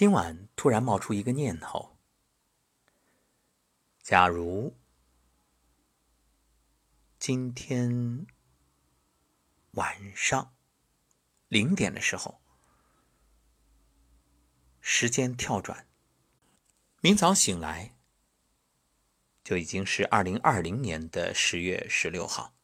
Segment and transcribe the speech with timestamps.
[0.00, 1.98] 今晚突然冒出一个念头：
[4.02, 4.74] 假如
[7.18, 8.26] 今天
[9.72, 10.54] 晚上
[11.48, 12.40] 零点的时候，
[14.80, 15.86] 时间跳转，
[17.02, 17.94] 明早醒来
[19.44, 22.54] 就已经是二零二零年的十月十六号。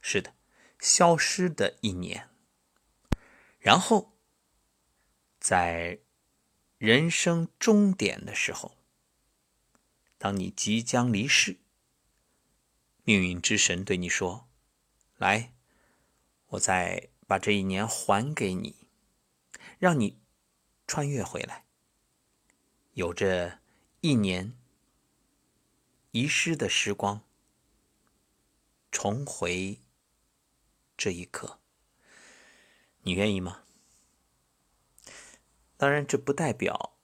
[0.00, 0.32] 是的，
[0.80, 2.30] 消失的一年，
[3.58, 4.17] 然后。
[5.48, 5.98] 在
[6.76, 8.76] 人生终点的时候，
[10.18, 11.56] 当你即将离世，
[13.02, 14.46] 命运之神对你说
[15.16, 15.54] ：“来，
[16.48, 18.76] 我再把这一年还给你，
[19.78, 20.18] 让你
[20.86, 21.64] 穿越回来，
[22.92, 23.60] 有着
[24.02, 24.52] 一年
[26.10, 27.22] 遗失的时光，
[28.92, 29.78] 重回
[30.94, 31.58] 这一刻，
[33.00, 33.62] 你愿意吗？”
[35.78, 36.98] 当然，这不代表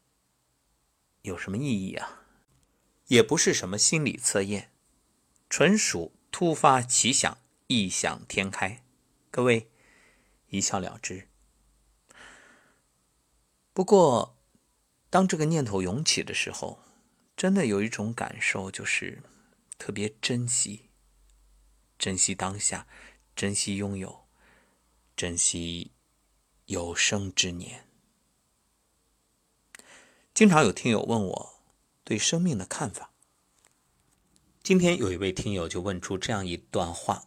[1.23, 2.27] 有什么意义啊，
[3.07, 4.73] 也不是什么心理测验，
[5.49, 8.83] 纯属突发奇想、异想天开，
[9.31, 9.71] 各位
[10.49, 11.29] 一笑了之。
[13.73, 14.37] 不过，
[15.09, 16.81] 当这个念头涌起的时候，
[17.37, 19.23] 真的有一种感受，就是
[19.79, 20.91] 特别珍惜，
[21.97, 22.89] 珍惜当下，
[23.37, 24.27] 珍惜拥有，
[25.15, 25.93] 珍惜
[26.67, 27.84] 有生之年。
[30.35, 31.63] 经常有听友问我
[32.03, 33.13] 对生命的看法。
[34.65, 37.27] 今天有一位听友就问出这样一段话：“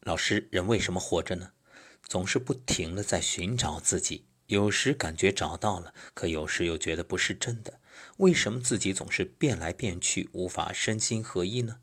[0.00, 1.52] 老师，人为什么活着呢？
[2.04, 7.80] 总是不停的在寻找自己，有时感觉找到了，可有时又觉得不是真的。
[8.16, 11.80] 为什么自己总是变来变去，无法身心合一呢？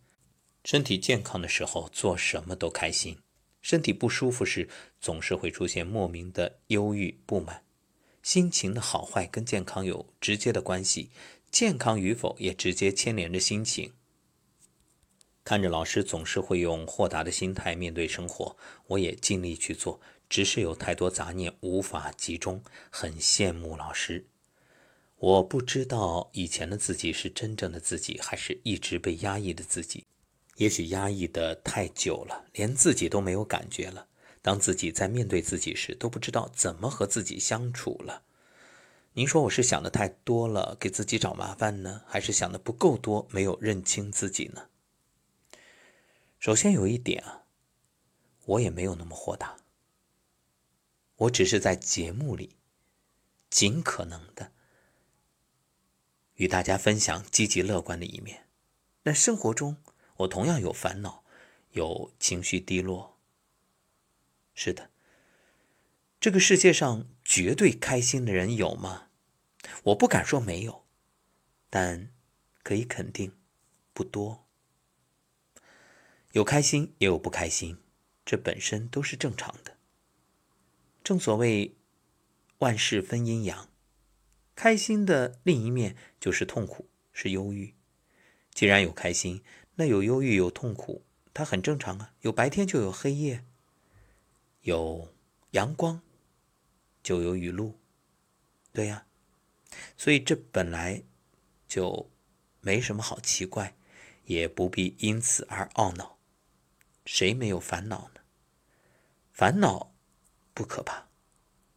[0.64, 3.20] 身体健康的时候做什么都开心，
[3.62, 4.68] 身体不舒服时
[5.00, 7.62] 总是会出现莫名的忧郁不满。”
[8.26, 11.12] 心情的好坏跟健康有直接的关系，
[11.52, 13.94] 健康与否也直接牵连着心情。
[15.44, 24.26] 看着老师总是会用豁达的心态面对生活，我也尽力去做，只是有太多杂念无法集中，很羡慕老师。
[25.18, 30.04] 我不知道以前的自己是真正的自己，还是一直被压抑的自己。
[30.56, 34.08] 也许压抑的太久了，连自己都没有感觉了。
[34.46, 38.22] 当自己在面对自己时，都不知道怎么和自己相处了。
[39.14, 44.70] 您说我是想的太多了，给自己找麻烦呢，还是想的不够多，没有认清自己呢？
[46.38, 47.46] 首先有一点啊，
[48.46, 49.58] 我也没有那么豁达。
[51.16, 52.56] 我只是在节目里
[53.50, 54.52] 尽可能的
[56.36, 58.46] 与大家分享积极乐观的一面。
[59.02, 59.78] 但生活中，
[60.18, 61.24] 我同样有烦恼，
[61.72, 63.15] 有情绪低落。
[64.56, 64.90] 是的，
[66.20, 69.10] 这个世界上绝对开心的人有吗？
[69.84, 70.86] 我不敢说没有，
[71.70, 72.10] 但
[72.64, 73.34] 可以肯定
[73.94, 74.46] 不多。
[76.32, 77.78] 有开心也有不开心，
[78.26, 79.78] 这本身都是正常的。
[81.04, 81.76] 正所谓
[82.60, 83.70] 万事分阴阳，
[84.56, 87.74] 开心的另一面就是痛苦，是忧郁。
[88.54, 89.44] 既然有开心，
[89.76, 92.14] 那有忧郁有痛苦，它很正常啊。
[92.22, 93.44] 有白天就有黑夜。
[94.66, 95.14] 有
[95.52, 96.02] 阳光，
[97.04, 97.80] 就有雨露，
[98.74, 99.06] 对呀，
[99.96, 101.04] 所以这本来
[101.68, 102.10] 就
[102.62, 103.76] 没什么好奇怪，
[104.24, 106.18] 也不必因此而懊恼。
[107.06, 108.22] 谁没有烦恼呢？
[109.32, 109.94] 烦恼
[110.56, 111.10] 不可怕，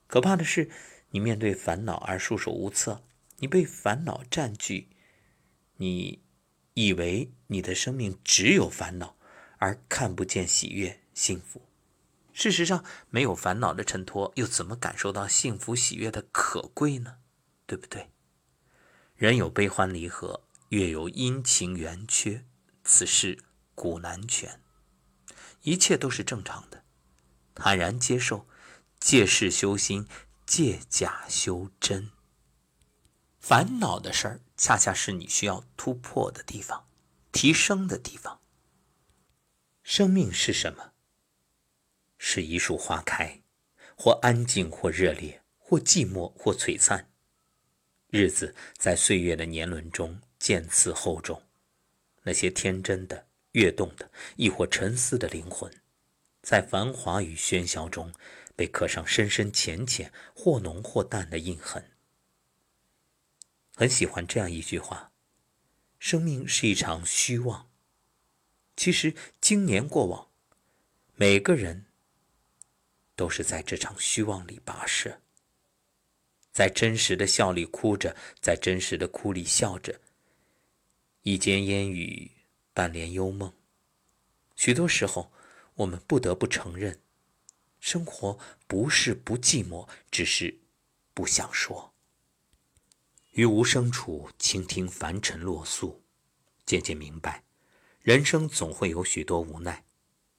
[0.07, 0.71] 可怕的是
[1.11, 3.03] 你面对烦恼而束手无策，
[3.37, 4.89] 你被烦恼占据，
[5.77, 6.23] 你
[6.73, 9.19] 以为你的生命只有烦恼，
[9.59, 11.68] 而看不见喜悦、幸福。
[12.39, 17.17] 事实上，没有烦恼的衬托，又怎么感受到幸福喜悦的可贵呢？
[17.67, 18.13] 对不对？
[19.17, 22.47] 人有悲欢离合，月有阴晴圆缺，
[22.85, 23.43] 此事
[23.75, 24.63] 古难全。
[25.63, 26.85] 一切都是正常的，
[27.57, 28.47] 坦然接受，
[29.01, 30.07] 借势修心，
[30.47, 32.13] 借假修真。
[33.41, 36.87] 烦恼的事儿，恰恰是你需要突破的地方，
[37.33, 38.41] 提升的地方。
[39.83, 40.93] 生命是什么？
[42.19, 43.41] 是一束花开，
[43.97, 47.09] 或安静，或热烈，或寂寞，或璀璨。
[48.11, 51.43] 日子在岁月的年轮中渐次厚重。
[52.25, 55.73] 那些天真的、跃动的，亦或沉思的灵魂，
[56.43, 58.13] 在繁华与喧嚣中，
[58.57, 61.93] 被刻上深深浅浅、或浓或淡的印痕。
[63.77, 65.13] 很喜欢这样一句话：
[65.99, 67.71] 生命是一场虚妄。
[68.77, 70.29] 其实，经年过往，
[71.15, 71.88] 每个人。
[73.19, 75.21] 都是在这场虚妄里跋涉，
[76.53, 80.01] 在真实的笑里哭着，在真实的哭里笑着。
[81.23, 82.31] 一间烟雨，
[82.73, 83.53] 半帘幽梦。
[84.55, 85.33] 许多时候，
[85.75, 87.01] 我们不得不承认，
[87.81, 88.39] 生活
[88.69, 90.61] 不是不寂寞，只是
[91.13, 91.93] 不想说。
[93.33, 96.05] 于无声处倾听凡尘落素，
[96.65, 97.43] 渐渐明白，
[98.01, 99.85] 人生总会有许多无奈、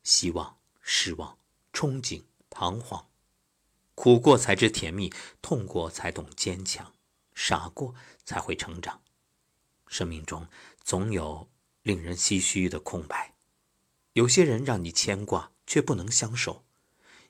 [0.02, 1.38] 希望、失望、
[1.74, 2.24] 憧憬、
[2.59, 3.07] 彷徨。
[3.95, 6.94] 苦过才知甜蜜，痛过才懂坚强，
[7.33, 7.95] 傻过
[8.25, 9.01] 才会成长。
[9.88, 10.45] 生命中
[10.83, 11.50] 总有
[11.83, 13.33] 令人唏嘘的空白，
[14.11, 16.65] 有些人让你牵挂却不能相守，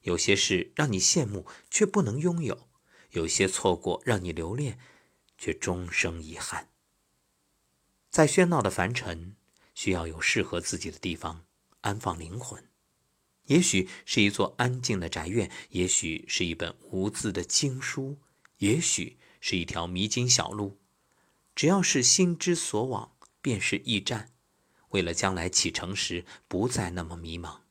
[0.01, 2.67] 有些事让你羡慕却不能拥有，
[3.11, 4.79] 有些错过让你留恋，
[5.37, 6.69] 却终生遗憾。
[8.09, 9.35] 在喧闹的凡尘，
[9.75, 11.45] 需要有适合自己的地方
[11.81, 12.68] 安放灵魂，
[13.49, 18.19] 也许是一座安静的宅院，也许是一本无字的经书，
[18.59, 20.79] 也许是一条迷津小路。
[21.55, 23.11] 只要是心之所往，
[23.41, 24.31] 便是驿站。
[24.89, 27.61] 为了将来启程时不再那么迷茫。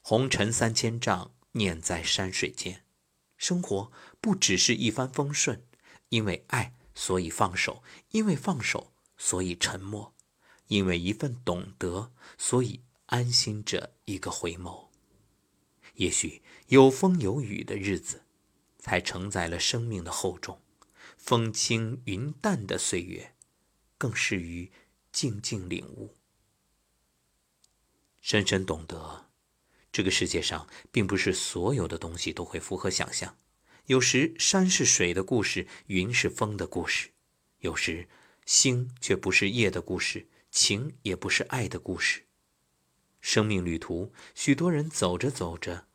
[0.00, 2.84] 红尘三千丈，念在山水间。
[3.36, 3.90] 生活
[4.20, 5.64] 不只是一帆风顺，
[6.08, 10.12] 因为爱，所以放手；因为放手，所以沉默；
[10.68, 14.88] 因为一份懂得，所以安心着一个回眸。
[15.94, 18.22] 也许有风有雨的日子，
[18.78, 20.60] 才承载了生命的厚重。
[21.16, 23.34] 风轻云淡的岁月，
[23.96, 24.70] 更适于
[25.10, 26.14] 静静领悟。
[28.20, 29.30] 深深懂得，
[29.90, 33.38] 这个世界上并不是所有的东西都会符合想象。
[33.86, 37.10] 有时山是水的故事，云是风的故事；
[37.60, 38.08] 有时
[38.44, 42.25] 星却不是夜的故事，情也不是爱的故事。
[43.26, 45.88] 生命旅途，许多人走着走着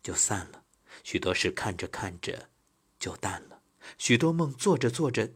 [0.00, 0.64] 就散了，
[1.02, 2.50] 许多事看着看着
[3.00, 3.60] 就淡了。
[3.98, 5.32] 许多梦做着做着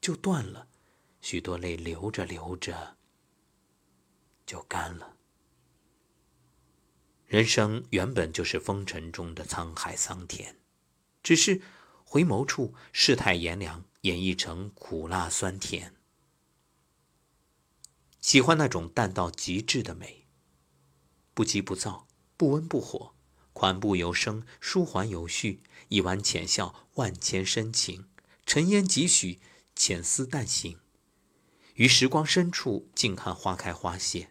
[0.00, 0.68] 就断了，
[1.20, 2.96] 许多泪流着流着
[4.46, 5.16] 就干了。
[7.26, 10.60] 人生原本就是风尘中的沧海桑田，
[11.24, 11.60] 只是
[12.04, 15.96] 回眸处世态炎凉，演绎成苦辣酸甜。
[18.20, 20.23] 喜欢那种淡到极致的美，
[21.34, 23.12] 不急不躁，不温不火。
[23.52, 28.08] 款步有声，舒缓有序，一弯浅笑，万千深情。
[28.46, 29.40] 尘烟几许，
[29.76, 30.78] 浅思淡行。
[31.74, 34.30] 于时光深处，静看花开花谢。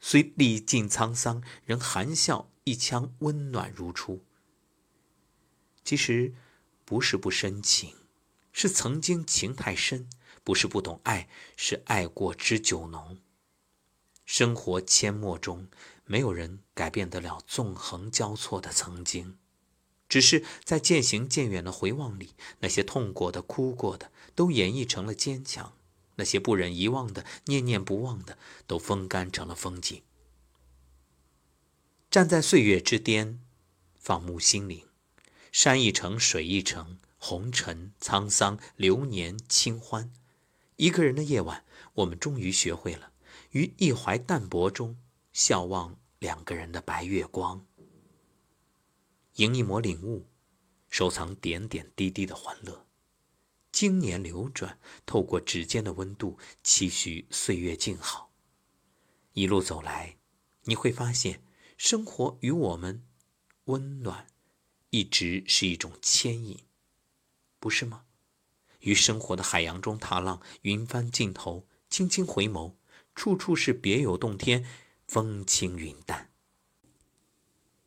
[0.00, 4.24] 虽历尽沧桑，仍含笑一腔温暖如初。
[5.84, 6.34] 其实，
[6.84, 7.94] 不是不深情，
[8.52, 10.08] 是曾经情太深；
[10.44, 13.18] 不是不懂爱，是爱过知酒浓。
[14.24, 15.68] 生活阡陌中。
[16.06, 19.36] 没有人改变得了纵横交错的曾经，
[20.08, 25.72] 只是在渐行渐远的回望里，那些痛过的、哭过的，都演绎成了坚强；
[26.14, 28.38] 那些不忍遗忘的、念念不忘的，
[28.68, 30.00] 都风干成了风景。
[32.08, 33.40] 站在岁月之巅，
[33.98, 34.86] 放牧心灵，
[35.50, 40.12] 山一程，水一程，红尘沧桑，流年清欢。
[40.76, 41.64] 一个人的夜晚，
[41.94, 43.10] 我们终于学会了
[43.50, 44.96] 于一怀淡泊中。
[45.36, 47.66] 笑望两个人的白月光，
[49.34, 50.26] 迎一抹领悟，
[50.88, 52.86] 收藏点点滴滴的欢乐。
[53.70, 58.32] 经年流转，透过指尖的温度，期许岁月静好。
[59.34, 60.16] 一路走来，
[60.62, 61.42] 你会发现，
[61.76, 63.04] 生活与我们
[63.66, 64.28] 温暖，
[64.88, 66.60] 一直是一种牵引，
[67.58, 68.06] 不是吗？
[68.78, 72.76] 于生活的海洋中踏浪，云帆尽头，轻轻回眸，
[73.14, 74.66] 处处是别有洞天。
[75.06, 76.30] 风轻云淡，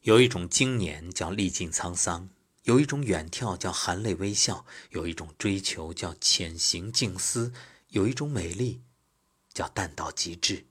[0.02, 2.30] 有一种经年叫历尽沧桑，
[2.64, 7.54] 有一种远眺叫含泪微笑，有一种追求叫潜行静思，
[7.90, 8.82] 有一种美丽
[9.54, 10.68] 叫淡到极致。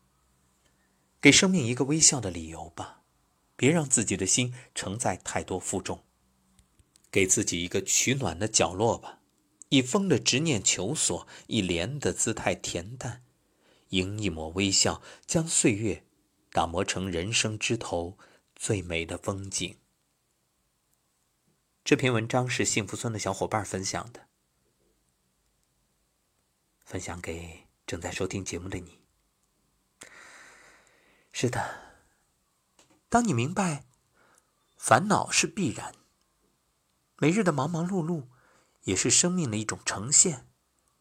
[1.21, 3.03] 给生命一个微笑的理由吧，
[3.55, 6.03] 别让自己的心承载太多负重。
[7.11, 9.21] 给自己一个取暖的角落吧，
[9.69, 13.23] 以风的执念求索，以莲的姿态恬淡，
[13.91, 16.05] 迎一抹微笑，将岁月。
[16.59, 18.19] 打磨成人生枝头
[18.57, 19.79] 最美的风景。
[21.85, 24.27] 这篇文章是幸福村的小伙伴分享的，
[26.85, 28.99] 分享给正在收听节目的你。
[31.31, 31.95] 是的，
[33.09, 33.85] 当你明白
[34.77, 35.95] 烦恼是必然，
[37.19, 38.27] 每日的忙忙碌碌
[38.83, 40.49] 也是生命的一种呈现，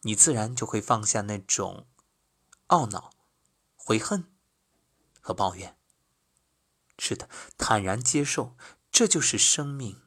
[0.01, 1.87] 你自然就会放下那种
[2.67, 3.09] 懊恼、
[3.75, 4.31] 悔恨。
[5.27, 5.77] 和抱怨，
[6.97, 8.55] 是的，坦然接受，
[8.89, 10.01] 这就是生命，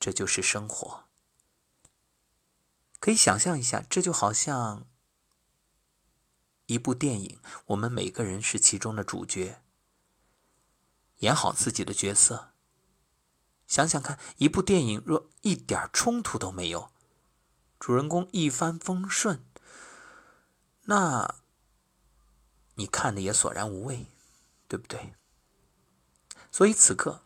[0.00, 1.04] 这就是生活。
[2.98, 4.88] 可以想象一下，这就好像
[6.66, 9.62] 一部电影，我们每个人是其中的主角，
[11.18, 12.52] 演好自己的角色。
[13.68, 16.90] 想想看，一部电影若一点冲突都没有，
[17.78, 19.46] 主人公一帆风顺，
[20.86, 21.36] 那
[22.74, 24.08] 你看的也索然无味，
[24.68, 25.14] 对不对？
[26.50, 27.22] 所以此刻，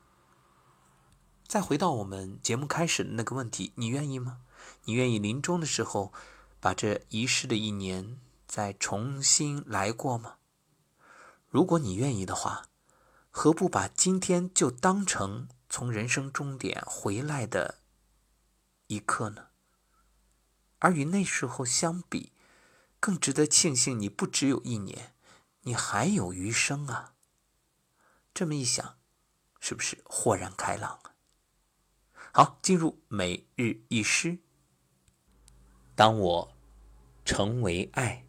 [1.47, 4.41] 再回到我们节目开始的那个问题，你愿意吗？
[4.85, 6.13] 你愿意临终的时候，
[6.59, 10.37] 把这遗失的一年再重新来过吗？
[11.49, 12.67] 如果你愿意的话，
[13.31, 17.79] 何不把今天就当成从人生终点回来的
[18.89, 19.47] 一刻呢？
[20.81, 22.33] 而与那时候相比，
[22.99, 25.15] 更值得庆幸，你不只有一年，
[25.63, 27.15] 你还有余生啊！
[28.33, 28.97] 这么一想。
[29.63, 30.99] 是不是豁然开朗？
[32.33, 34.39] 好，进入每日一诗。
[35.95, 36.57] 当我
[37.27, 38.25] 成为爱，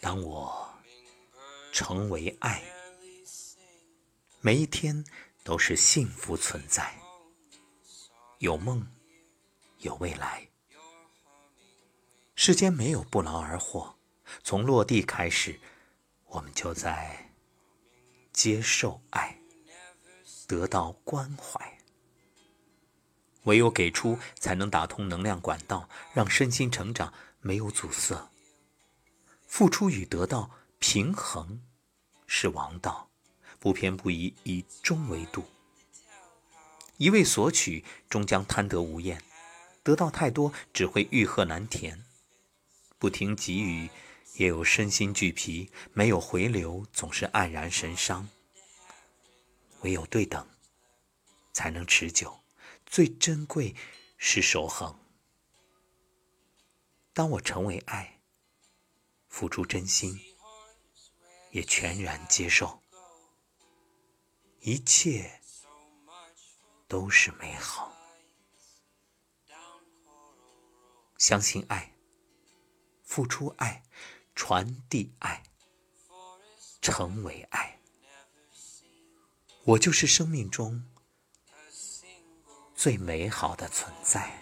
[0.00, 0.68] 当我
[1.72, 2.60] 成为爱，
[4.40, 5.04] 每一天
[5.44, 6.92] 都是幸福存在，
[8.42, 8.84] 有梦。
[9.78, 10.48] 有未来，
[12.34, 13.94] 世间没有不劳而获。
[14.42, 15.60] 从落地开始，
[16.26, 17.32] 我们就在
[18.32, 19.38] 接受爱，
[20.48, 21.78] 得到关怀。
[23.44, 28.28] 唯有给出，才能打通能量管道，让身心成长没有阻塞。
[29.46, 31.62] 付出与得到平衡
[32.26, 33.08] 是王道，
[33.60, 35.44] 不偏不倚，以中为度。
[36.98, 39.22] 一味索取，终将贪得无厌。
[39.82, 42.04] 得到太多只会欲壑难填，
[42.98, 43.90] 不停给予
[44.34, 48.28] 也有身心俱疲，没有回流总是黯然神伤。
[49.80, 50.46] 唯有对等，
[51.52, 52.40] 才能持久。
[52.86, 53.74] 最珍贵
[54.16, 54.96] 是守恒。
[57.12, 58.20] 当我成为爱，
[59.28, 60.20] 付出真心，
[61.50, 62.80] 也全然接受，
[64.60, 65.40] 一切
[66.92, 67.90] 都是美好。
[71.16, 71.94] 相信爱，
[73.02, 73.82] 付出爱，
[74.34, 75.42] 传递爱，
[76.82, 77.80] 成为爱。
[79.64, 80.84] 我就是生命中
[82.74, 84.38] 最美好的存在。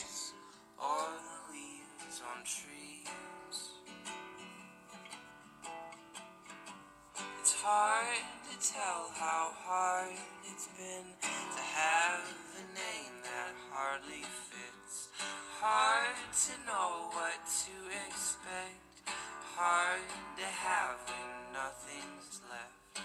[19.62, 20.00] Hard
[20.38, 23.04] to have when nothing's left.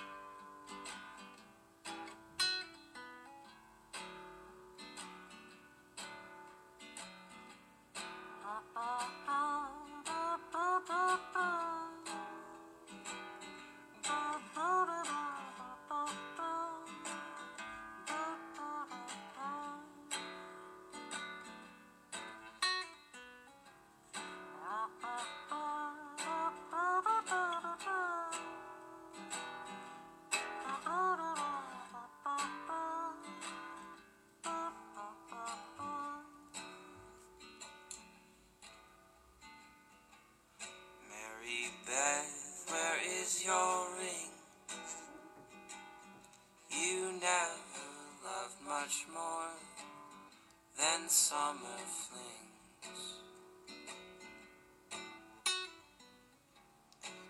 [50.95, 53.19] and summer flings.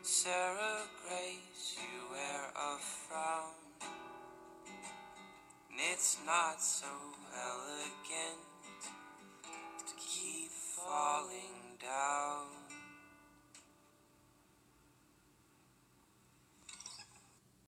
[0.03, 3.55] Sarah Grace, you wear a frown,
[5.71, 6.85] and it's not so
[7.33, 8.45] elegant
[9.87, 12.54] to keep falling down.